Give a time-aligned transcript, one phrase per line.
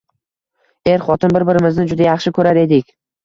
[0.93, 2.91] Er-xotin bir-birimizni juda yaxshi ko`rar edik